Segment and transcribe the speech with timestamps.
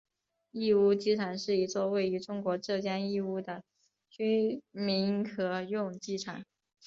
[0.49, 3.61] 义乌机场是一座位于中国浙江义乌的
[4.09, 6.43] 军民合用机场。